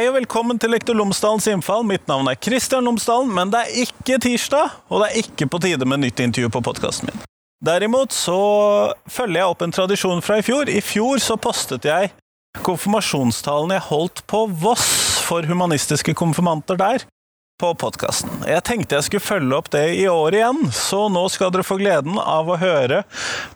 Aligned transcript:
Hei 0.00 0.06
og 0.08 0.14
velkommen 0.16 0.56
til 0.56 0.70
Lektor 0.72 0.96
Lomsdalens 0.96 1.44
innfall. 1.52 1.82
Mitt 1.84 2.06
navn 2.08 2.30
er 2.30 2.38
Kristian 2.40 2.86
Lomsdalen, 2.88 3.28
men 3.36 3.50
det 3.52 3.58
er 3.60 3.82
ikke 3.82 4.16
tirsdag, 4.24 4.78
og 4.88 5.02
det 5.02 5.10
er 5.10 5.18
ikke 5.20 5.44
på 5.52 5.60
tide 5.60 5.84
med 5.84 6.00
nytt 6.00 6.22
intervju 6.24 6.48
på 6.54 6.62
podkasten 6.70 7.10
min. 7.10 7.26
Derimot 7.68 8.16
så 8.16 8.38
følger 9.04 9.42
jeg 9.42 9.52
opp 9.52 9.66
en 9.66 9.76
tradisjon 9.76 10.24
fra 10.24 10.38
i 10.40 10.46
fjor. 10.46 10.72
I 10.72 10.80
fjor 10.80 11.20
så 11.20 11.36
postet 11.36 11.84
jeg 11.84 12.14
konfirmasjonstalen 12.64 13.76
jeg 13.76 13.88
holdt 13.90 14.24
på 14.32 14.46
Voss 14.64 14.88
for 15.26 15.44
humanistiske 15.44 16.16
konfirmanter 16.16 16.80
der, 16.80 17.04
på 17.60 17.74
podkasten. 17.76 18.46
Jeg 18.48 18.64
tenkte 18.64 18.96
jeg 18.96 19.04
skulle 19.04 19.26
følge 19.26 19.56
opp 19.58 19.68
det 19.74 19.84
i 19.98 20.06
år 20.08 20.38
igjen, 20.38 20.62
så 20.72 21.10
nå 21.12 21.26
skal 21.28 21.52
dere 21.52 21.66
få 21.66 21.76
gleden 21.80 22.16
av 22.16 22.48
å 22.48 22.56
høre 22.60 23.02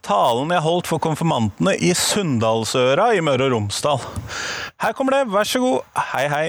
talen 0.04 0.52
jeg 0.52 0.65
holdt 0.66 0.90
for 0.92 1.01
konfirmantene 1.01 1.73
i 1.80 1.95
Sunndalsøra 1.96 3.15
i 3.16 3.24
Møre 3.24 3.48
og 3.48 3.56
Romsdal. 3.56 4.04
Her 4.84 4.93
kommer 4.93 5.15
det, 5.15 5.30
vær 5.33 5.47
så 5.48 5.61
god. 5.62 5.84
Hei, 6.12 6.27
hei. 6.29 6.48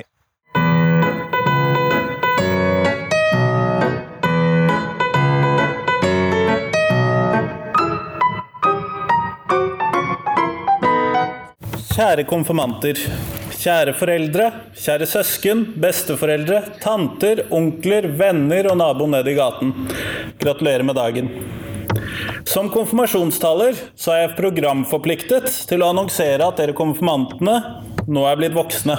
Kjære 11.94 12.26
konfirmanter. 12.28 13.00
Kjære 13.56 13.96
foreldre, 13.96 14.50
kjære 14.84 15.08
søsken, 15.08 15.64
besteforeldre, 15.80 16.60
tanter, 16.84 17.46
onkler, 17.56 18.12
venner 18.20 18.68
og 18.74 18.82
nabo 18.84 19.08
ned 19.16 19.32
i 19.32 19.40
gaten. 19.40 19.72
Gratulerer 20.44 20.84
med 20.84 21.00
dagen. 21.00 21.32
Som 22.44 22.68
konfirmasjonstaler 22.76 23.80
så 23.96 24.12
er 24.12 24.26
jeg 24.26 24.38
programforpliktet 24.44 25.48
til 25.72 25.82
å 25.82 25.94
annonsere 25.96 26.44
at 26.52 26.60
dere 26.60 26.76
konfirmantene 26.76 27.62
nå 28.08 28.26
er 28.30 28.40
blitt 28.40 28.56
voksne. 28.56 28.96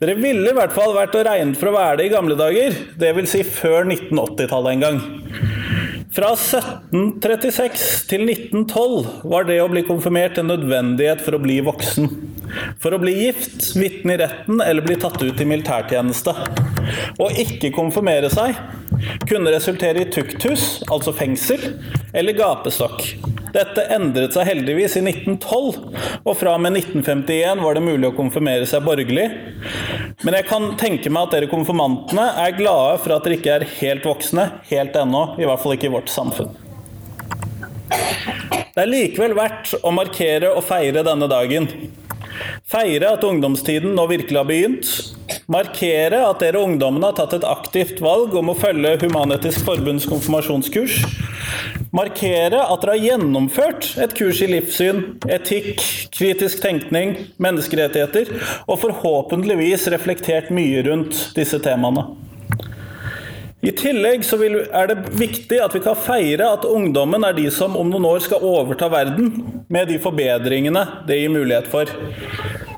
Dere 0.00 0.16
ville 0.20 0.52
i 0.52 0.56
hvert 0.56 0.74
fall 0.74 0.94
vært 0.96 1.16
å 1.18 1.24
regne 1.26 1.58
for 1.58 1.70
å 1.70 1.76
være 1.76 1.98
det 2.00 2.08
i 2.08 2.14
gamle 2.14 2.38
dager, 2.38 2.76
dvs. 3.00 3.34
Si 3.34 3.42
før 3.46 3.88
1980-tallet 3.88 4.76
en 4.76 4.84
gang. 4.84 5.02
Fra 6.14 6.30
1736 6.38 8.04
til 8.06 8.22
1912 8.28 9.26
var 9.32 9.48
det 9.48 9.58
å 9.58 9.70
bli 9.72 9.82
konfirmert 9.86 10.38
en 10.38 10.46
nødvendighet 10.52 11.24
for 11.24 11.34
å 11.34 11.42
bli 11.42 11.58
voksen. 11.66 12.06
For 12.78 12.94
å 12.94 13.00
bli 13.02 13.16
gift, 13.24 13.72
vitne 13.74 14.14
i 14.14 14.20
retten 14.20 14.62
eller 14.62 14.86
bli 14.86 14.94
tatt 15.02 15.18
ut 15.24 15.42
i 15.42 15.48
militærtjeneste. 15.48 16.36
Å 17.18 17.30
ikke 17.42 17.72
konfirmere 17.74 18.30
seg 18.30 18.54
kunne 19.26 19.50
resultere 19.50 20.04
i 20.04 20.10
tukthus, 20.14 20.84
altså 20.86 21.12
fengsel, 21.16 21.72
eller 22.14 22.38
gapestokk. 22.38 23.33
Dette 23.54 23.84
endret 23.94 24.34
seg 24.34 24.48
heldigvis 24.48 24.96
i 24.98 25.02
1912, 25.04 25.76
og 26.26 26.32
fra 26.34 26.56
og 26.56 26.62
med 26.64 26.74
1951 26.80 27.62
var 27.62 27.76
det 27.76 27.84
mulig 27.86 28.08
å 28.08 28.16
konfirmere 28.16 28.66
seg 28.66 28.82
borgerlig. 28.82 29.28
Men 30.26 30.38
jeg 30.40 30.48
kan 30.48 30.72
tenke 30.80 31.12
meg 31.12 31.28
at 31.28 31.36
dere 31.36 31.50
konfirmantene 31.52 32.26
er 32.42 32.56
glade 32.58 32.98
for 33.04 33.14
at 33.14 33.26
dere 33.26 33.38
ikke 33.38 33.54
er 33.54 33.68
helt 33.78 34.08
voksne, 34.08 34.48
helt 34.72 34.98
ennå, 34.98 35.22
i 35.38 35.46
hvert 35.46 35.62
fall 35.62 35.76
ikke 35.76 35.86
i 35.86 35.94
vårt 35.94 36.10
samfunn. 36.10 36.50
Det 38.74 38.82
er 38.82 38.90
likevel 38.90 39.36
verdt 39.38 39.76
å 39.86 39.92
markere 39.94 40.50
og 40.50 40.64
feire 40.66 41.06
denne 41.06 41.30
dagen. 41.30 41.70
Feire 42.66 43.12
at 43.14 43.22
ungdomstiden 43.22 43.94
nå 43.94 44.08
virkelig 44.10 44.40
har 44.40 44.48
begynt. 44.50 44.90
Markere 45.50 46.22
at 46.24 46.40
dere 46.40 46.62
ungdommene 46.64 47.10
har 47.10 47.16
tatt 47.18 47.34
et 47.36 47.44
aktivt 47.44 47.98
valg 48.00 48.32
om 48.38 48.48
å 48.48 48.56
følge 48.56 48.94
Human-Etisk 49.02 49.66
Forbunds 49.66 50.06
konfirmasjonskurs. 50.08 51.02
Markere 51.92 52.62
at 52.64 52.80
dere 52.80 52.94
har 52.94 53.04
gjennomført 53.10 53.90
et 54.00 54.16
kurs 54.16 54.40
i 54.40 54.48
livssyn, 54.48 55.02
etikk, 55.28 55.84
kritisk 56.16 56.64
tenkning, 56.64 57.16
menneskerettigheter, 57.36 58.32
og 58.64 58.80
forhåpentligvis 58.86 59.84
reflektert 59.92 60.48
mye 60.54 60.80
rundt 60.88 61.26
disse 61.36 61.60
temaene. 61.60 62.08
I 63.64 63.72
tillegg 63.76 64.24
vil, 64.40 64.58
er 64.72 64.90
det 64.90 65.12
viktig 65.16 65.60
at 65.60 65.76
vi 65.76 65.80
kan 65.84 65.96
feire 65.96 66.50
at 66.56 66.64
ungdommen 66.68 67.24
er 67.24 67.36
de 67.36 67.50
som 67.52 67.76
om 67.80 67.88
noen 67.92 68.08
år 68.08 68.24
skal 68.24 68.44
overta 68.44 68.88
verden, 68.92 69.32
med 69.68 69.92
de 69.92 70.00
forbedringene 70.00 71.04
det 71.08 71.20
gir 71.20 71.32
mulighet 71.32 71.68
for. 71.72 71.92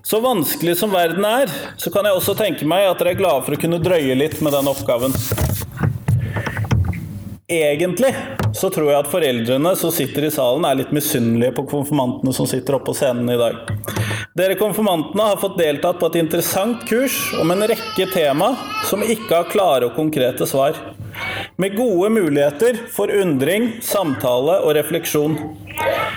Så 0.07 0.21
vanskelig 0.21 0.77
som 0.79 0.91
verden 0.91 1.25
er, 1.27 1.51
så 1.77 1.91
kan 1.91 2.07
jeg 2.07 2.15
også 2.15 2.37
tenke 2.39 2.67
meg 2.69 2.85
at 2.87 3.01
dere 3.01 3.17
er 3.17 3.19
glade 3.19 3.43
for 3.43 3.57
å 3.57 3.59
kunne 3.59 3.81
drøye 3.83 4.15
litt 4.15 4.37
med 4.39 4.55
den 4.55 4.69
oppgaven. 4.71 5.17
Egentlig 7.51 8.13
så 8.55 8.71
tror 8.71 8.93
jeg 8.93 9.01
at 9.01 9.11
foreldrene 9.11 9.73
som 9.75 9.91
sitter 9.91 10.29
i 10.29 10.31
salen, 10.31 10.63
er 10.63 10.79
litt 10.79 10.95
misunnelige 10.95 11.57
på 11.59 11.67
konfirmantene 11.73 12.37
som 12.39 12.47
sitter 12.47 12.79
oppe 12.79 12.93
på 12.93 12.95
scenen 13.01 13.35
i 13.35 13.41
dag. 13.41 13.59
Dere 14.39 14.55
konfirmantene 14.61 15.27
har 15.33 15.43
fått 15.43 15.59
deltatt 15.59 15.99
på 15.99 16.13
et 16.13 16.21
interessant 16.23 16.87
kurs 16.87 17.19
om 17.43 17.51
en 17.51 17.67
rekke 17.67 18.07
tema 18.15 18.53
som 18.87 19.03
ikke 19.03 19.33
har 19.41 19.51
klare 19.51 19.91
og 19.91 19.99
konkrete 19.99 20.47
svar. 20.47 20.79
Med 21.59 21.75
gode 21.75 22.15
muligheter 22.15 22.79
for 22.95 23.11
undring, 23.11 23.73
samtale 23.83 24.61
og 24.63 24.77
refleksjon. 24.79 25.35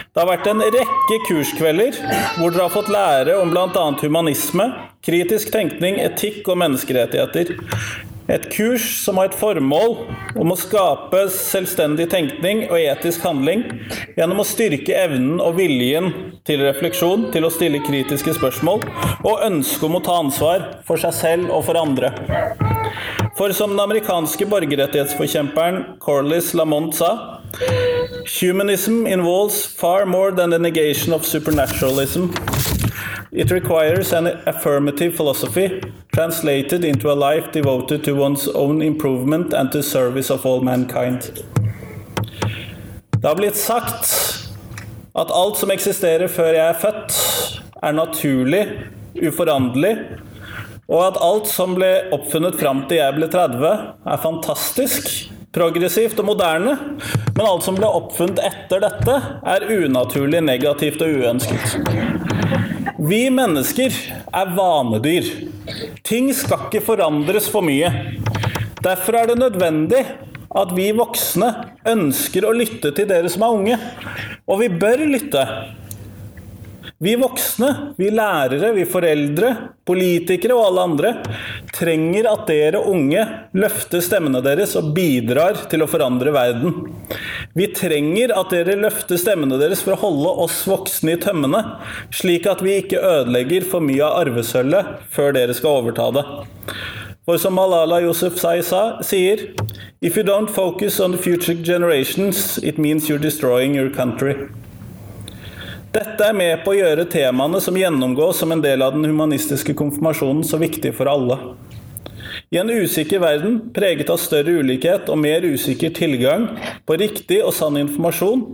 Det 0.10 0.24
har 0.24 0.30
vært 0.32 0.48
en 0.50 0.62
rekke 0.74 1.18
kurskvelder 1.28 1.98
hvor 2.40 2.50
dere 2.50 2.64
har 2.64 2.74
fått 2.74 2.88
lære 2.90 3.36
om 3.38 3.52
bl.a. 3.54 3.84
humanisme, 4.02 4.66
kritisk 5.06 5.52
tenkning, 5.54 6.00
etikk 6.02 6.50
og 6.50 6.58
menneskerettigheter. 6.64 7.52
Et 8.30 8.48
kurs 8.50 8.88
som 9.04 9.22
har 9.22 9.30
et 9.30 9.38
formål 9.38 9.94
om 10.42 10.54
å 10.54 10.58
skape 10.58 11.22
selvstendig 11.34 12.08
tenkning 12.10 12.64
og 12.72 12.82
etisk 12.82 13.22
handling 13.26 13.64
gjennom 14.18 14.42
å 14.42 14.48
styrke 14.50 14.98
evnen 14.98 15.38
og 15.46 15.60
viljen 15.62 16.10
til 16.46 16.66
refleksjon, 16.66 17.30
til 17.34 17.46
å 17.46 17.54
stille 17.54 17.82
kritiske 17.86 18.34
spørsmål 18.38 18.86
og 19.30 19.46
ønske 19.46 19.86
om 19.86 19.98
å 19.98 20.06
ta 20.06 20.18
ansvar 20.24 20.72
for 20.90 21.02
seg 21.02 21.14
selv 21.22 21.54
og 21.54 21.68
for 21.70 21.78
andre. 21.78 22.16
For 23.38 23.54
som 23.54 23.76
den 23.76 23.86
amerikanske 23.86 24.50
borgerrettighetsforkjemperen 24.50 26.00
Corliss 26.02 26.56
Lamont 26.58 26.98
sa 26.98 27.14
Humanism 28.30 29.08
involves 29.08 29.66
far 29.66 30.06
more 30.06 30.32
than 30.32 30.52
the 30.52 30.60
negation 30.60 31.14
of 31.14 31.26
supernaturalism. 31.26 32.32
It 33.32 33.50
requires 33.50 34.14
an 34.14 34.28
affirmative 34.46 35.16
philosophy 35.16 35.82
translated 36.14 36.84
into 36.84 37.12
a 37.12 37.18
life 37.18 37.52
devoted 37.52 38.04
to 38.04 38.14
one's 38.14 38.48
own 38.48 38.84
improvement 38.84 39.54
and 39.54 39.72
to 39.72 39.82
service 39.82 40.30
of 40.30 40.46
all 40.46 40.62
mankind. 40.62 41.32
Det 43.10 43.28
har 43.28 43.36
blitt 43.36 43.58
sagt 43.58 44.06
at 45.16 45.32
alt 45.32 45.58
som 45.58 45.72
eksisterer 45.72 46.28
før 46.28 46.54
jeg 46.54 46.68
er 46.70 46.80
født, 46.80 47.18
er 47.84 47.98
naturlig, 47.98 48.62
uforanderlig, 49.26 49.96
og 50.88 51.02
at 51.08 51.20
alt 51.22 51.50
som 51.50 51.74
ble 51.76 51.92
oppfunnet 52.14 52.62
fram 52.62 52.86
til 52.88 53.02
jeg 53.02 53.18
ble 53.18 53.28
30, 53.34 53.76
er 54.06 54.24
fantastisk, 54.24 55.12
progressivt 55.56 56.20
og 56.22 56.30
moderne, 56.30 56.76
men 57.34 57.46
alt 57.46 57.66
som 57.66 57.78
ble 57.78 57.90
oppfunnet 57.90 58.42
etter 58.46 58.84
dette, 58.84 59.16
er 59.42 59.68
unaturlig, 59.70 60.42
negativt 60.46 61.02
og 61.06 61.16
uønsket. 61.20 61.78
Vi 63.00 63.22
mennesker 63.34 63.96
er 64.36 64.56
vanedyr. 64.58 65.28
Ting 66.06 66.30
skal 66.36 66.68
ikke 66.68 66.84
forandres 66.84 67.48
for 67.52 67.66
mye. 67.66 67.90
Derfor 68.84 69.20
er 69.20 69.32
det 69.32 69.40
nødvendig 69.40 70.04
at 70.50 70.72
vi 70.76 70.90
voksne 70.98 71.50
ønsker 71.88 72.48
å 72.48 72.56
lytte 72.56 72.92
til 72.96 73.08
dere 73.10 73.30
som 73.32 73.46
er 73.46 73.58
unge. 73.58 73.78
Og 74.50 74.64
vi 74.64 74.70
bør 74.82 75.06
lytte. 75.08 75.46
Vi 77.00 77.14
voksne, 77.16 77.96
vi 77.96 78.10
lærere, 78.12 78.74
vi 78.76 78.84
foreldre, 78.90 79.54
politikere 79.88 80.58
og 80.58 80.66
alle 80.68 80.88
andre 80.90 81.14
trenger 81.80 82.28
at 82.28 82.46
dere 82.50 82.82
unge 82.92 83.24
løfter 83.56 84.04
stemmene 84.04 84.42
deres 84.44 84.76
og 84.80 84.92
bidrar 84.96 85.64
til 85.72 85.84
å 85.84 85.88
forandre 85.90 86.34
verden. 86.36 86.76
Vi 87.56 87.70
trenger 87.76 88.34
at 88.36 88.52
dere 88.54 88.76
løfter 88.80 89.20
stemmene 89.22 89.60
deres 89.62 89.84
for 89.86 89.96
å 89.96 90.02
holde 90.04 90.36
oss 90.46 90.62
voksne 90.68 91.16
i 91.16 91.22
tømmene, 91.24 91.64
slik 92.12 92.50
at 92.52 92.64
vi 92.66 92.78
ikke 92.82 93.00
ødelegger 93.00 93.68
for 93.72 93.86
mye 93.86 94.04
av 94.06 94.26
arvesølvet 94.26 95.10
før 95.16 95.36
dere 95.40 95.56
skal 95.58 95.82
overta 95.82 96.10
det. 96.20 96.26
For 97.30 97.38
som 97.38 97.54
Malala 97.54 98.02
Yousufzai 98.02 98.64
sier 99.06 99.50
If 100.02 100.16
you 100.18 100.24
don't 100.24 100.50
focus 100.50 101.00
on 101.00 101.12
the 101.12 101.18
future 101.18 101.54
generations, 101.54 102.58
it 102.64 102.78
means 102.78 103.08
you're 103.08 103.22
destroying 103.22 103.76
your 103.76 103.90
country. 103.90 104.36
Dette 105.90 106.22
er 106.22 106.36
med 106.38 106.60
på 106.62 106.76
å 106.76 106.78
gjøre 106.78 107.08
temaene 107.10 107.58
som 107.62 107.78
gjennomgås 107.78 108.38
som 108.44 108.52
en 108.54 108.62
del 108.62 108.84
av 108.86 108.94
den 108.94 109.08
humanistiske 109.10 109.74
konfirmasjonen, 109.74 110.44
så 110.46 110.60
viktige 110.62 110.94
for 110.94 111.10
alle. 111.10 111.40
I 112.50 112.58
en 112.58 112.70
usikker 112.70 113.20
verden, 113.20 113.60
preget 113.76 114.10
av 114.10 114.20
større 114.22 114.60
ulikhet 114.62 115.10
og 115.12 115.20
mer 115.22 115.46
usikker 115.46 115.94
tilgang 115.96 116.48
på 116.88 116.98
riktig 117.02 117.42
og 117.44 117.54
sann 117.56 117.78
informasjon, 117.82 118.46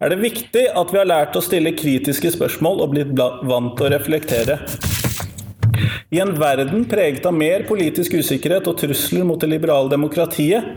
er 0.00 0.12
det 0.12 0.20
viktig 0.20 0.66
at 0.76 0.92
vi 0.92 1.00
har 1.00 1.08
lært 1.08 1.38
å 1.38 1.44
stille 1.44 1.76
kritiske 1.76 2.34
spørsmål 2.36 2.84
og 2.84 2.94
blitt 2.94 3.14
vant 3.16 3.76
til 3.78 3.88
å 3.88 3.92
reflektere. 3.94 4.60
I 6.10 6.18
en 6.20 6.32
verden 6.34 6.84
preget 6.90 7.26
av 7.26 7.36
mer 7.38 7.62
politisk 7.68 8.16
usikkerhet 8.18 8.66
og 8.66 8.76
trusler 8.80 9.22
mot 9.24 9.38
det 9.40 9.48
liberale 9.52 9.92
demokratiet, 9.92 10.72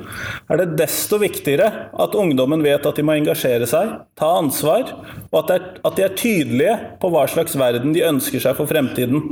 er 0.45 0.61
det 0.61 0.75
desto 0.77 1.17
viktigere 1.21 1.89
at 1.89 2.17
ungdommen 2.19 2.61
vet 2.63 2.85
at 2.85 2.99
de 2.99 3.05
må 3.05 3.15
engasjere 3.17 3.67
seg, 3.69 3.95
ta 4.19 4.29
ansvar, 4.37 4.93
og 5.31 5.39
at, 5.41 5.81
de 5.97 6.05
er 6.05 6.15
tydelige 6.19 6.77
på 7.01 7.09
hva 7.11 7.25
slags 7.31 7.57
verden 7.57 7.97
de 7.97 8.05
ønsker 8.05 8.45
seg 8.45 8.55
for 8.59 8.69
fremtiden. 8.69 9.25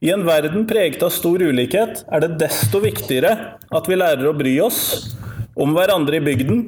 I 0.00 0.10
en 0.12 0.26
verden 0.26 0.66
preget 0.68 1.00
av 1.00 1.08
stor 1.08 1.40
ulikhet 1.40 2.02
er 2.12 2.20
det 2.20 2.34
desto 2.42 2.82
viktigere 2.82 3.30
at 3.56 3.86
vi 3.88 3.96
lærer 3.96 4.28
å 4.28 4.34
bry 4.36 4.52
oss 4.60 4.80
om 5.56 5.72
hverandre 5.72 6.18
i 6.18 6.24
bygden, 6.24 6.58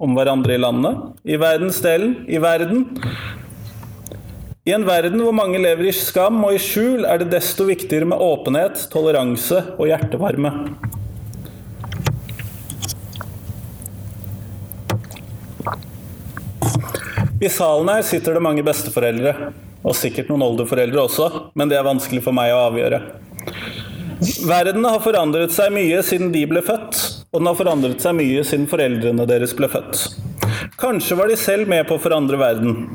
om 0.00 0.14
hverandre 0.16 0.56
i 0.56 0.62
landet, 0.62 1.02
i 1.28 1.36
verdensdelen, 1.36 2.14
i 2.24 2.40
verden. 2.40 2.86
I 4.64 4.72
en 4.72 4.88
verden 4.88 5.20
hvor 5.20 5.36
mange 5.36 5.60
lever 5.60 5.90
i 5.90 5.92
skam 5.92 6.40
og 6.48 6.56
i 6.56 6.62
skjul, 6.64 7.04
er 7.04 7.20
det 7.20 7.28
desto 7.36 7.68
viktigere 7.68 8.08
med 8.08 8.24
åpenhet, 8.24 8.86
toleranse 8.88 9.60
og 9.76 9.92
hjertevarme. 9.92 10.54
I 17.38 17.52
salen 17.52 17.92
her 17.92 18.00
sitter 18.02 18.40
det 18.40 18.48
mange 18.48 18.64
besteforeldre, 18.64 19.52
og 19.88 19.96
sikkert 19.96 20.28
noen 20.28 20.44
oldeforeldre 20.44 21.06
også, 21.08 21.28
men 21.56 21.70
det 21.70 21.78
er 21.78 21.86
vanskelig 21.86 22.22
for 22.26 22.36
meg 22.36 22.52
å 22.52 22.66
avgjøre. 22.68 23.00
Verden 24.48 24.84
har 24.84 25.00
forandret 25.00 25.54
seg 25.54 25.72
mye 25.72 26.02
siden 26.04 26.32
de 26.34 26.42
ble 26.50 26.60
født, 26.66 26.98
og 27.32 27.40
den 27.40 27.48
har 27.48 27.58
forandret 27.58 28.02
seg 28.02 28.16
mye 28.18 28.42
siden 28.44 28.66
foreldrene 28.70 29.28
deres 29.30 29.54
ble 29.56 29.70
født. 29.70 30.02
Kanskje 30.80 31.16
var 31.18 31.30
de 31.30 31.36
selv 31.38 31.70
med 31.70 31.86
på 31.88 31.96
å 31.96 32.02
forandre 32.02 32.40
verden. 32.40 32.88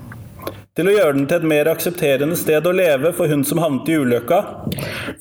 Til 0.74 0.90
å 0.90 0.94
gjøre 0.95 1.13
den 1.16 1.28
til 1.30 1.38
et 1.38 1.50
mer 1.51 1.69
aksepterende 1.69 2.36
sted 2.38 2.66
å 2.66 2.74
leve 2.74 3.12
for 3.13 3.30
hun 3.30 3.44
som 3.45 3.62
havnet 3.62 3.92
i 3.94 3.98
ulykka, 4.01 4.40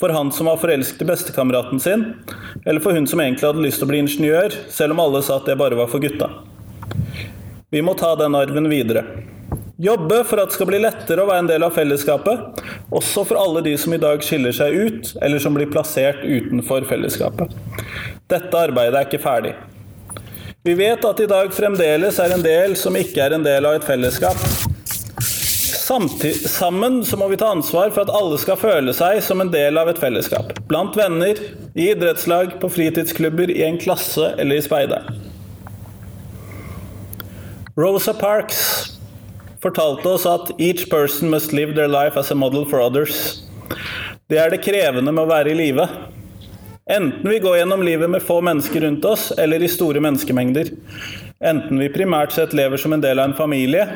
for 0.01 0.15
han 0.17 0.33
som 0.33 0.49
var 0.49 0.61
forelsket 0.63 1.05
i 1.05 1.09
bestekameraten 1.11 1.83
sin, 1.83 2.07
eller 2.65 2.81
for 2.81 2.97
hun 2.97 3.07
som 3.09 3.21
egentlig 3.21 3.51
hadde 3.51 3.65
lyst 3.65 3.83
til 3.83 3.89
å 3.89 3.93
bli 3.93 4.01
ingeniør, 4.01 4.57
selv 4.73 4.97
om 4.97 5.05
alle 5.05 5.21
sa 5.25 5.37
at 5.39 5.51
det 5.51 5.59
bare 5.61 5.77
var 5.77 5.93
for 5.93 6.01
gutta. 6.03 6.31
Vi 7.73 7.85
må 7.85 7.95
ta 7.97 8.15
den 8.17 8.35
arven 8.37 8.69
videre. 8.73 9.05
Jobbe 9.81 10.25
for 10.29 10.43
at 10.43 10.51
det 10.51 10.57
skal 10.59 10.69
bli 10.69 10.79
lettere 10.83 11.23
å 11.23 11.29
være 11.29 11.43
en 11.47 11.49
del 11.49 11.65
av 11.65 11.73
fellesskapet, 11.73 12.61
også 12.93 13.25
for 13.25 13.41
alle 13.41 13.63
de 13.65 13.73
som 13.81 13.95
i 13.95 14.01
dag 14.01 14.21
skiller 14.25 14.53
seg 14.53 14.75
ut, 14.77 15.13
eller 15.25 15.41
som 15.41 15.57
blir 15.57 15.71
plassert 15.73 16.21
utenfor 16.21 16.85
fellesskapet. 16.91 17.55
Dette 18.29 18.59
arbeidet 18.59 18.99
er 19.01 19.09
ikke 19.09 19.23
ferdig. 19.23 19.55
Vi 20.63 20.77
vet 20.79 21.03
at 21.09 21.21
i 21.25 21.27
dag 21.27 21.51
fremdeles 21.57 22.21
er 22.23 22.37
en 22.37 22.45
del 22.45 22.77
som 22.79 22.95
ikke 22.95 23.25
er 23.25 23.35
en 23.35 23.47
del 23.47 23.67
av 23.67 23.81
et 23.81 23.89
fellesskap. 23.89 24.39
Samtid 25.83 26.45
sammen 26.47 27.01
så 27.05 27.17
må 27.19 27.27
vi 27.33 27.41
ta 27.41 27.49
ansvar 27.51 27.91
for 27.91 28.05
at 28.05 28.13
alle 28.15 28.39
skal 28.39 28.61
føle 28.61 28.95
seg 28.95 29.19
som 29.25 29.43
en 29.43 29.51
del 29.51 29.81
av 29.81 29.91
et 29.91 29.99
fellesskap. 29.99 30.53
Blant 30.71 30.95
venner, 30.97 31.41
i 31.75 31.89
idrettslag, 31.91 32.61
på 32.63 32.71
fritidsklubber, 32.71 33.51
i 33.51 33.65
en 33.67 33.81
klasse 33.83 34.35
eller 34.37 34.61
i 34.61 34.65
speideren. 34.65 35.19
Rosa 37.75 38.13
Parks 38.15 38.92
fortalte 39.63 40.09
oss 40.09 40.27
at 40.27 40.51
each 40.59 40.89
person 40.91 41.31
must 41.31 41.53
live 41.53 41.75
their 41.75 41.89
life 41.89 42.19
as 42.19 42.31
a 42.31 42.35
model 42.35 42.65
for 42.67 42.81
others. 42.81 43.43
Det 44.29 44.39
er 44.39 44.51
det 44.51 44.63
krevende 44.65 45.13
med 45.13 45.25
å 45.25 45.31
være 45.31 45.53
i 45.53 45.59
live. 45.59 45.87
Enten 46.91 47.31
vi 47.31 47.39
går 47.39 47.61
gjennom 47.61 47.83
livet 47.87 48.11
med 48.11 48.25
få 48.27 48.41
mennesker 48.43 48.83
rundt 48.83 49.05
oss, 49.07 49.31
eller 49.39 49.63
i 49.63 49.71
store 49.71 50.03
menneskemengder. 50.03 50.73
Enten 51.43 51.79
vi 51.79 51.91
primært 51.95 52.35
sett 52.35 52.55
lever 52.59 52.81
som 52.81 52.95
en 52.97 53.03
del 53.03 53.21
av 53.23 53.31
en 53.31 53.39
familie, 53.39 53.87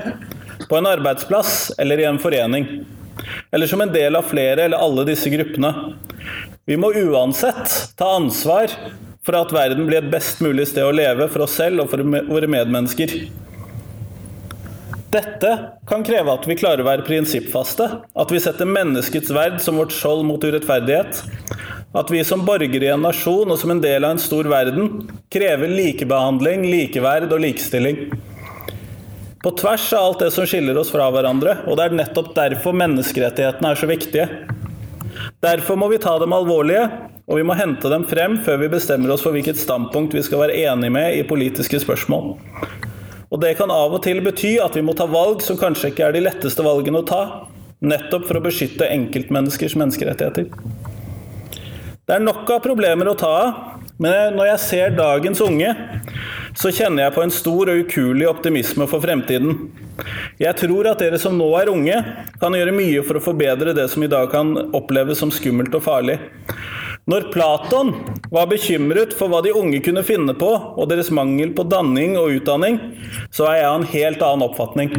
på 0.68 0.78
en 0.78 0.86
arbeidsplass 0.88 1.72
eller 1.78 2.00
i 2.00 2.06
en 2.08 2.20
forening. 2.22 2.68
Eller 3.50 3.66
som 3.66 3.80
en 3.82 3.92
del 3.92 4.16
av 4.16 4.28
flere 4.30 4.68
eller 4.68 4.78
alle 4.82 5.06
disse 5.08 5.30
gruppene. 5.32 5.72
Vi 6.66 6.78
må 6.78 6.92
uansett 6.94 7.96
ta 7.98 8.12
ansvar 8.16 8.70
for 9.26 9.38
at 9.38 9.54
verden 9.54 9.86
blir 9.88 9.98
et 10.02 10.12
best 10.12 10.42
mulig 10.44 10.68
sted 10.70 10.86
å 10.86 10.94
leve 10.94 11.26
for 11.30 11.46
oss 11.46 11.56
selv 11.58 11.82
og 11.84 11.90
for 11.90 12.02
våre 12.30 12.50
medmennesker. 12.50 13.18
Dette 15.12 15.50
kan 15.86 16.02
kreve 16.04 16.32
at 16.34 16.46
vi 16.48 16.56
klarer 16.58 16.82
å 16.82 16.88
være 16.88 17.04
prinsippfaste, 17.06 17.86
at 18.02 18.32
vi 18.32 18.40
setter 18.42 18.66
menneskets 18.66 19.30
verd 19.34 19.60
som 19.62 19.78
vårt 19.78 19.94
skjold 19.94 20.26
mot 20.26 20.42
urettferdighet, 20.42 21.20
at 21.96 22.10
vi 22.10 22.24
som 22.26 22.42
borgere 22.44 22.88
i 22.88 22.92
en 22.92 23.04
nasjon 23.06 23.52
og 23.52 23.60
som 23.60 23.70
en 23.72 23.82
del 23.82 24.04
av 24.04 24.16
en 24.16 24.20
stor 24.22 24.48
verden 24.50 25.06
krever 25.32 25.70
likebehandling, 25.70 26.66
likeverd 26.66 27.30
og 27.30 27.44
likestilling. 27.44 28.02
På 29.44 29.52
tvers 29.54 29.86
av 29.94 30.08
alt 30.08 30.24
det 30.24 30.32
som 30.34 30.48
skiller 30.48 30.78
oss 30.80 30.90
fra 30.90 31.06
hverandre, 31.14 31.60
og 31.70 31.78
det 31.78 31.86
er 31.86 31.98
nettopp 32.00 32.34
derfor 32.34 32.74
menneskerettighetene 32.76 33.70
er 33.70 33.78
så 33.78 33.88
viktige. 33.88 34.26
Derfor 35.44 35.78
må 35.78 35.86
vi 35.92 36.02
ta 36.02 36.16
dem 36.18 36.34
alvorlige, 36.34 36.88
og 37.26 37.38
vi 37.38 37.46
må 37.46 37.54
hente 37.58 37.90
dem 37.90 38.04
frem 38.10 38.40
før 38.42 38.58
vi 38.64 38.72
bestemmer 38.74 39.14
oss 39.14 39.22
for 39.22 39.34
hvilket 39.34 39.58
standpunkt 39.58 40.14
vi 40.18 40.24
skal 40.26 40.42
være 40.44 40.58
enige 40.66 40.94
med 40.98 41.14
i 41.14 41.24
politiske 41.26 41.78
spørsmål. 41.82 42.34
Og 43.30 43.40
det 43.42 43.56
kan 43.58 43.72
av 43.74 43.94
og 43.96 44.02
til 44.04 44.20
bety 44.24 44.56
at 44.62 44.76
vi 44.78 44.84
må 44.86 44.94
ta 44.96 45.08
valg 45.10 45.42
som 45.42 45.58
kanskje 45.58 45.90
ikke 45.92 46.06
er 46.06 46.14
de 46.14 46.24
letteste 46.26 46.62
valgene 46.66 47.02
å 47.02 47.06
ta, 47.06 47.22
nettopp 47.82 48.28
for 48.28 48.38
å 48.38 48.44
beskytte 48.44 48.88
enkeltmenneskers 48.88 49.76
menneskerettigheter. 49.78 50.50
Det 52.06 52.14
er 52.14 52.22
nok 52.22 52.46
av 52.54 52.62
problemer 52.62 53.10
å 53.10 53.16
ta 53.18 53.32
av, 53.42 53.64
men 53.98 54.36
når 54.36 54.50
jeg 54.52 54.62
ser 54.62 54.96
dagens 54.96 55.40
unge, 55.40 55.72
så 56.56 56.70
kjenner 56.72 57.06
jeg 57.06 57.14
på 57.16 57.22
en 57.24 57.32
stor 57.32 57.70
og 57.72 57.80
ukuelig 57.82 58.28
optimisme 58.30 58.86
for 58.88 59.02
fremtiden. 59.02 59.70
Jeg 60.40 60.56
tror 60.60 60.88
at 60.90 61.00
dere 61.00 61.18
som 61.20 61.36
nå 61.36 61.48
er 61.58 61.72
unge, 61.72 61.96
kan 62.40 62.54
gjøre 62.56 62.76
mye 62.76 63.02
for 63.08 63.18
å 63.18 63.24
forbedre 63.24 63.74
det 63.76 63.88
som 63.92 64.04
i 64.04 64.10
dag 64.12 64.28
kan 64.32 64.54
oppleves 64.76 65.20
som 65.20 65.32
skummelt 65.32 65.74
og 65.76 65.84
farlig. 65.84 66.18
Når 67.06 67.28
Platon 67.30 67.92
var 68.34 68.48
bekymret 68.50 69.12
for 69.14 69.30
hva 69.30 69.38
de 69.44 69.52
unge 69.54 69.78
kunne 69.84 70.02
finne 70.02 70.32
på, 70.34 70.48
og 70.74 70.88
deres 70.90 71.12
mangel 71.14 71.52
på 71.54 71.62
danning 71.70 72.16
og 72.18 72.32
utdanning, 72.34 72.80
så 73.30 73.46
er 73.46 73.60
jeg 73.60 73.68
av 73.68 73.76
en 73.78 73.86
helt 73.92 74.24
annen 74.26 74.46
oppfatning. 74.48 74.90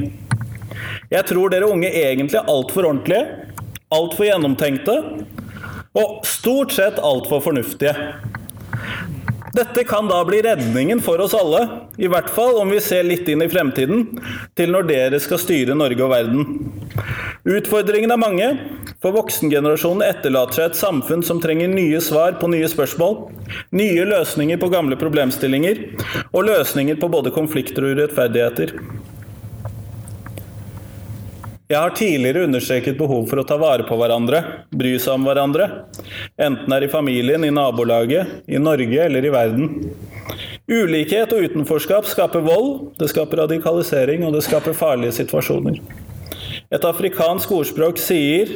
Jeg 1.11 1.27
tror 1.27 1.51
dere 1.51 1.67
unge 1.67 1.91
egentlig 1.91 2.39
er 2.39 2.47
altfor 2.47 2.87
ordentlige, 2.87 3.51
altfor 3.91 4.29
gjennomtenkte, 4.29 4.95
og 5.99 6.23
stort 6.27 6.77
sett 6.77 7.03
altfor 7.03 7.43
fornuftige. 7.43 7.91
Dette 9.57 9.83
kan 9.89 10.07
da 10.07 10.21
bli 10.23 10.39
redningen 10.45 11.03
for 11.03 11.19
oss 11.23 11.35
alle, 11.35 11.65
i 11.99 12.07
hvert 12.07 12.31
fall 12.31 12.55
om 12.61 12.71
vi 12.71 12.79
ser 12.83 13.03
litt 13.03 13.27
inn 13.27 13.43
i 13.43 13.51
fremtiden, 13.51 14.07
til 14.55 14.71
når 14.71 14.87
dere 14.93 15.19
skal 15.19 15.43
styre 15.43 15.75
Norge 15.75 16.07
og 16.07 16.13
verden. 16.15 16.71
Utfordringene 17.47 18.15
er 18.15 18.21
mange, 18.21 18.51
for 19.07 19.15
voksengenerasjonen 19.15 20.03
etterlater 20.03 20.57
seg 20.57 20.65
et 20.67 20.79
samfunn 20.81 21.21
som 21.23 21.39
trenger 21.39 21.69
nye 21.71 21.99
svar 22.03 22.35
på 22.41 22.49
nye 22.51 22.67
spørsmål, 22.67 23.29
nye 23.71 24.03
løsninger 24.09 24.59
på 24.59 24.67
gamle 24.73 24.97
problemstillinger, 24.99 25.79
og 26.35 26.49
løsninger 26.49 26.97
på 26.99 27.07
både 27.13 27.31
konflikter 27.31 27.87
og 27.87 27.95
urettferdigheter. 27.95 28.73
Jeg 31.67 31.79
har 31.79 31.95
tidligere 31.95 32.45
understreket 32.47 32.99
behov 32.99 33.25
for 33.31 33.39
å 33.39 33.45
ta 33.47 33.57
vare 33.59 33.83
på 33.87 33.95
hverandre, 33.99 34.41
bry 34.75 34.93
seg 34.99 35.15
om 35.15 35.27
hverandre. 35.27 35.69
Enten 36.39 36.67
det 36.67 36.81
er 36.81 36.87
i 36.87 36.91
familien, 36.91 37.43
i 37.47 37.51
nabolaget, 37.51 38.41
i 38.47 38.59
Norge 38.59 39.05
eller 39.05 39.23
i 39.23 39.31
verden. 39.31 39.71
Ulikhet 40.67 41.31
og 41.35 41.47
utenforskap 41.47 42.07
skaper 42.11 42.43
vold, 42.43 42.91
det 42.99 43.11
skaper 43.11 43.43
radikalisering 43.45 44.27
og 44.27 44.35
det 44.35 44.43
skaper 44.47 44.75
farlige 44.75 45.15
situasjoner. 45.21 45.79
Et 46.67 46.83
afrikansk 46.83 47.51
ordspråk 47.55 47.99
sier 48.01 48.49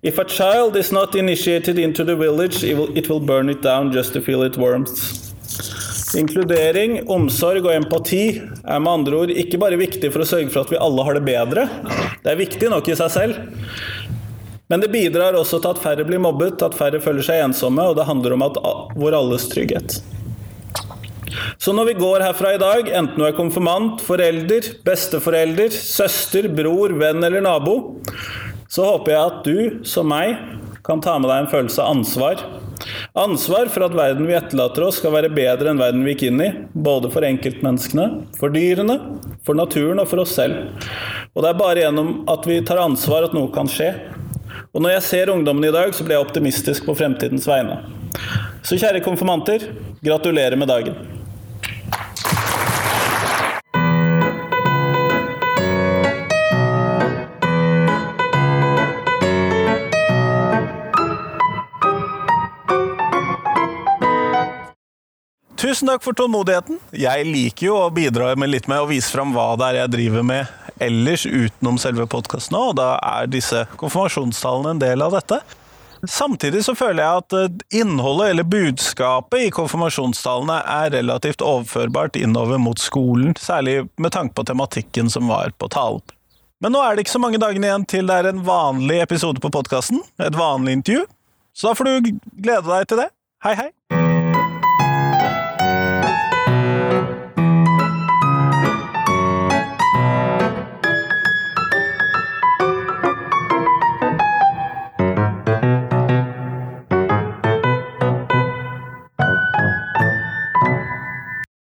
If 0.00 0.18
a 0.18 0.24
child 0.24 0.76
is 0.76 0.92
not 0.92 1.14
initiated 1.14 1.78
into 1.78 2.04
the 2.04 2.16
village, 2.16 2.64
it 2.64 3.08
will 3.10 3.20
burn 3.20 3.50
it 3.50 3.60
down 3.62 3.92
just 3.92 4.14
to 4.14 4.22
feel 4.22 4.42
it 4.42 4.56
warmth. 4.56 5.26
Inkludering, 6.16 7.02
omsorg 7.10 7.66
og 7.66 7.74
empati 7.74 8.38
er 8.38 8.80
med 8.80 8.92
andre 8.92 9.20
ord 9.20 9.34
ikke 9.34 9.60
bare 9.60 9.76
viktig 9.76 10.12
for 10.14 10.24
å 10.24 10.28
sørge 10.28 10.52
for 10.54 10.64
at 10.64 10.72
vi 10.72 10.80
alle 10.80 11.04
har 11.04 11.18
det 11.18 11.24
bedre, 11.26 11.66
det 12.22 12.32
er 12.32 12.40
viktig 12.40 12.70
nok 12.72 12.88
i 12.88 12.96
seg 12.96 13.12
selv, 13.12 13.40
men 14.70 14.80
det 14.80 14.92
bidrar 14.94 15.36
også 15.36 15.60
til 15.60 15.74
at 15.74 15.82
færre 15.82 16.06
blir 16.08 16.22
mobbet, 16.22 16.62
at 16.62 16.78
færre 16.78 17.02
føler 17.02 17.26
seg 17.26 17.42
ensomme, 17.44 17.84
og 17.84 17.98
det 17.98 18.08
handler 18.08 18.36
om 18.38 18.46
at 18.48 18.60
vår 18.96 19.18
alles 19.18 19.50
trygghet. 19.52 19.98
Så 21.58 21.74
når 21.74 21.90
vi 21.90 21.96
går 21.98 22.24
herfra 22.26 22.54
i 22.54 22.60
dag, 22.62 22.90
enten 23.00 23.18
du 23.18 23.26
er 23.26 23.36
konfirmant, 23.36 24.02
forelder, 24.06 24.72
besteforelder, 24.86 25.74
søster, 25.74 26.48
bror, 26.52 26.94
venn 27.00 27.24
eller 27.26 27.42
nabo, 27.44 27.78
så 28.70 28.86
håper 28.92 29.14
jeg 29.14 29.24
at 29.24 29.42
du, 29.46 29.58
som 29.88 30.08
meg, 30.10 30.36
kan 30.86 31.02
ta 31.02 31.16
med 31.18 31.30
deg 31.32 31.42
en 31.42 31.50
følelse 31.50 31.82
av 31.82 31.96
ansvar 31.96 32.44
Ansvar 33.16 33.70
for 33.72 33.86
at 33.86 33.94
verden 33.96 34.26
vi 34.28 34.34
etterlater 34.36 34.84
oss, 34.86 34.98
skal 35.00 35.14
være 35.14 35.32
bedre 35.32 35.72
enn 35.72 35.80
verden 35.80 36.04
vi 36.04 36.12
gikk 36.12 36.26
inn 36.28 36.42
i. 36.44 36.50
Både 36.72 37.10
for 37.12 37.24
enkeltmenneskene, 37.24 38.06
for 38.36 38.52
dyrene, 38.52 38.98
for 39.46 39.56
naturen 39.58 40.02
og 40.02 40.10
for 40.10 40.22
oss 40.24 40.34
selv. 40.36 40.84
Og 41.32 41.42
det 41.44 41.52
er 41.52 41.60
bare 41.60 41.82
gjennom 41.84 42.12
at 42.32 42.46
vi 42.48 42.60
tar 42.66 42.82
ansvar 42.84 43.28
at 43.28 43.36
noe 43.36 43.48
kan 43.54 43.70
skje. 43.70 43.90
Og 44.76 44.84
når 44.84 44.98
jeg 44.98 45.06
ser 45.08 45.32
ungdommen 45.32 45.64
i 45.64 45.72
dag, 45.72 45.94
så 45.96 46.04
blir 46.04 46.18
jeg 46.18 46.26
optimistisk 46.26 46.84
på 46.88 46.96
fremtidens 46.98 47.48
vegne. 47.48 47.80
Så 48.66 48.76
kjære 48.76 49.04
konfirmanter, 49.04 49.70
gratulerer 50.04 50.60
med 50.60 50.68
dagen. 50.68 51.15
Tusen 65.76 65.90
takk 65.90 66.04
for 66.06 66.16
tålmodigheten. 66.16 66.78
Jeg 66.96 67.24
liker 67.28 67.66
jo 67.66 67.74
å 67.76 67.88
bidra 67.92 68.30
med 68.40 68.48
litt 68.48 68.64
med 68.64 68.80
å 68.80 68.86
vise 68.88 69.12
fram 69.12 69.34
hva 69.34 69.58
det 69.60 69.66
er 69.66 69.76
jeg 69.82 69.92
driver 69.92 70.24
med 70.24 70.80
ellers 70.80 71.26
utenom 71.28 71.76
selve 71.76 72.06
podkasten 72.08 72.56
og 72.56 72.78
da 72.78 72.94
er 72.96 73.28
disse 73.28 73.66
konfirmasjonstallene 73.76 74.72
en 74.72 74.80
del 74.80 75.04
av 75.04 75.12
dette. 75.18 75.42
Samtidig 76.08 76.64
så 76.64 76.72
føler 76.80 77.04
jeg 77.04 77.20
at 77.20 77.36
eh, 77.36 77.60
innholdet 77.82 78.32
eller 78.32 78.48
budskapet 78.48 79.50
i 79.50 79.52
konfirmasjonstalene 79.52 80.62
er 80.78 80.96
relativt 80.96 81.44
overførbart 81.44 82.16
innover 82.24 82.56
mot 82.56 82.80
skolen, 82.80 83.36
særlig 83.36 83.82
med 84.00 84.16
tanke 84.16 84.32
på 84.32 84.48
tematikken 84.48 85.12
som 85.12 85.28
var 85.28 85.52
på 85.60 85.68
talen. 85.76 86.00
Men 86.64 86.72
nå 86.72 86.80
er 86.80 86.96
det 86.96 87.04
ikke 87.04 87.18
så 87.18 87.26
mange 87.28 87.42
dagene 87.44 87.68
igjen 87.68 87.90
til 87.98 88.08
det 88.08 88.22
er 88.22 88.32
en 88.32 88.46
vanlig 88.48 89.02
episode 89.04 89.44
på 89.44 89.52
podkasten, 89.52 90.00
et 90.24 90.40
vanlig 90.40 90.80
intervju, 90.80 91.04
så 91.52 91.68
da 91.68 91.76
får 91.76 91.90
du 91.90 92.14
glede 92.32 92.64
deg 92.64 92.88
til 92.88 93.04
det. 93.04 93.12
Hei, 93.44 93.58
hei! 93.60 93.74